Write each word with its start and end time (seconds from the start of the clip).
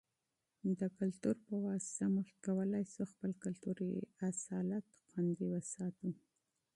د 0.79 0.81
فرهنګ 0.95 1.39
په 1.47 1.55
واسطه 1.65 2.05
موږ 2.15 2.29
کولای 2.45 2.83
شو 2.93 3.03
خپل 3.13 3.31
کلتوري 3.43 3.91
اصالت 4.29 4.85
خوندي 5.07 5.45
وساتو. 5.49 6.09